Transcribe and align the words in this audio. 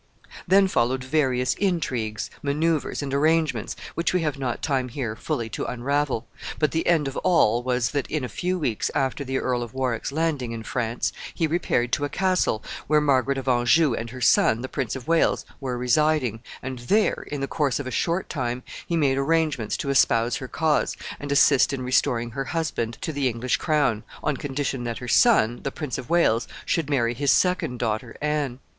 Then 0.47 0.67
followed 0.67 1.03
various 1.03 1.53
intrigues, 1.53 2.31
manoeuvres, 2.41 3.03
and 3.03 3.13
arrangements, 3.13 3.75
which 3.93 4.15
we 4.15 4.21
have 4.23 4.39
not 4.39 4.63
time 4.63 4.89
here 4.89 5.15
fully 5.15 5.47
to 5.49 5.65
unravel; 5.65 6.27
but 6.57 6.71
the 6.71 6.87
end 6.87 7.07
of 7.07 7.17
all 7.17 7.61
was, 7.61 7.91
that 7.91 8.09
in 8.09 8.23
a 8.23 8.27
few 8.27 8.57
weeks 8.57 8.89
after 8.95 9.23
the 9.23 9.37
Earl 9.37 9.61
of 9.61 9.75
Warwick's 9.75 10.11
landing 10.11 10.53
in 10.53 10.63
France, 10.63 11.13
he 11.35 11.45
repaired 11.45 11.91
to 11.91 12.03
a 12.03 12.09
castle 12.09 12.63
where 12.87 12.99
Margaret 12.99 13.37
of 13.37 13.47
Anjou 13.47 13.93
and 13.93 14.09
her 14.09 14.21
son, 14.21 14.61
the 14.61 14.67
Prince 14.67 14.95
of 14.95 15.07
Wales, 15.07 15.45
were 15.59 15.77
residing, 15.77 16.41
and 16.63 16.79
there, 16.79 17.23
in 17.27 17.41
the 17.41 17.47
course 17.47 17.79
of 17.79 17.85
a 17.85 17.91
short 17.91 18.27
time, 18.27 18.63
he 18.87 18.97
made 18.97 19.19
arrangements 19.19 19.77
to 19.77 19.91
espouse 19.91 20.37
her 20.37 20.47
cause, 20.47 20.97
and 21.19 21.31
assist 21.31 21.73
in 21.73 21.83
restoring 21.83 22.31
her 22.31 22.45
husband 22.45 22.97
to 23.01 23.13
the 23.13 23.27
English 23.29 23.59
throne, 23.59 24.03
on 24.23 24.35
condition 24.35 24.83
that 24.83 24.97
her 24.97 25.07
son, 25.07 25.59
the 25.61 25.71
Prince 25.71 25.99
of 25.99 26.09
Wales, 26.09 26.47
should 26.65 26.89
marry 26.89 27.13
his 27.13 27.29
second 27.29 27.77
daughter 27.77 28.17
Anne. 28.19 28.57